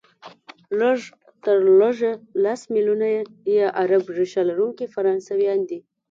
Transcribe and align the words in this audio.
لږ 0.79 0.99
تر 1.43 1.57
لږه 1.79 2.11
لس 2.43 2.61
ملیونه 2.73 3.07
یې 3.55 3.63
عرب 3.79 4.03
ریشه 4.17 4.41
لرونکي 4.49 4.85
فرانسویان 4.93 5.59
دي، 5.69 5.79